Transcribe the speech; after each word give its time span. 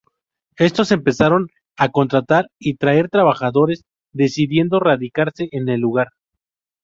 Estos 0.57 0.91
empezaron 0.91 1.49
a 1.77 1.89
contratar 1.89 2.49
y 2.57 2.73
traer 2.77 3.07
trabajadores, 3.07 3.83
decidiendo 4.11 4.79
radicarse 4.79 5.47
en 5.51 5.69
el 5.69 5.79
lugar. 5.81 6.07